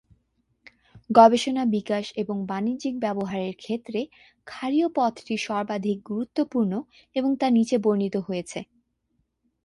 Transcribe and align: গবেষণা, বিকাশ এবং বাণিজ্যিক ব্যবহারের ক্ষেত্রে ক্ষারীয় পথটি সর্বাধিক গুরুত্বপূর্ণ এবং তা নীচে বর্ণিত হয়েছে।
গবেষণা, 1.09 1.63
বিকাশ 1.75 2.05
এবং 2.15 2.37
বাণিজ্যিক 2.45 2.95
ব্যবহারের 2.99 3.53
ক্ষেত্রে 3.55 3.99
ক্ষারীয় 4.47 4.87
পথটি 4.95 5.35
সর্বাধিক 5.47 5.97
গুরুত্বপূর্ণ 6.05 6.73
এবং 7.15 7.29
তা 7.35 7.47
নীচে 7.49 7.77
বর্ণিত 7.77 8.15
হয়েছে। 8.27 8.59